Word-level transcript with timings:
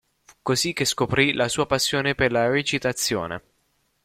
Fu 0.23 0.33
così 0.41 0.73
che 0.73 0.83
scoprì 0.85 1.31
la 1.31 1.47
sua 1.47 1.67
passione 1.67 2.15
per 2.15 2.31
la 2.31 2.49
recitazione. 2.49 3.43